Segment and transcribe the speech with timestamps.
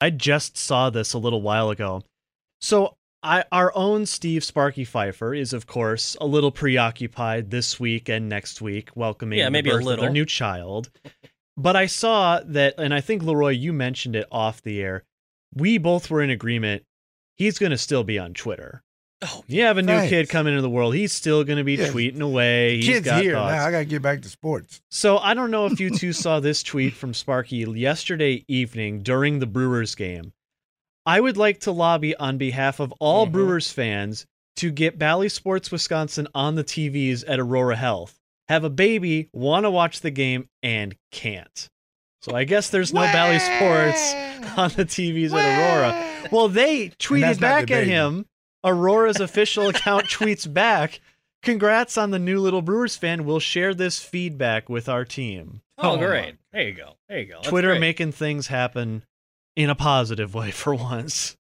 [0.00, 2.02] I just saw this a little while ago.
[2.60, 8.08] So I, our own Steve Sparky Pfeiffer is, of course, a little preoccupied this week
[8.08, 10.90] and next week, welcoming Yeah, the maybe a of their new child.
[11.56, 15.02] But I saw that, and I think Leroy, you mentioned it off the air.
[15.52, 16.84] We both were in agreement.
[17.36, 18.82] He's going to still be on Twitter.
[19.20, 20.10] Oh, You have a new Thanks.
[20.10, 20.94] kid coming into the world.
[20.94, 21.90] He's still going to be Yes.
[21.92, 22.76] tweeting away.
[22.76, 23.52] He's Kids got here thoughts.
[23.52, 23.66] now.
[23.66, 24.80] I gotta get back to sports.
[24.92, 29.40] So I don't know if you two saw this tweet from Sparky yesterday evening during
[29.40, 30.32] the Brewers game.
[31.04, 33.32] I would like to lobby on behalf of all Mhm.
[33.32, 34.24] Brewers fans
[34.56, 38.14] to get Bally Sports Wisconsin on the TVs at Aurora Health.
[38.48, 41.68] Have a baby, want to watch the game, and can't.
[42.22, 44.12] So I guess there's no Bally Sports
[44.56, 46.28] on the TVs at Aurora.
[46.30, 48.26] Well, they tweeted back the at him.
[48.64, 51.00] Aurora's official account tweets back.
[51.42, 53.24] Congrats on the new little Brewers fan.
[53.24, 55.60] We'll share this feedback with our team.
[55.78, 56.34] Oh, Oh, great.
[56.52, 56.94] There you go.
[57.08, 57.36] There you go.
[57.36, 57.80] That's Twitter great.
[57.80, 59.04] making things happen
[59.54, 61.36] in a positive way for once.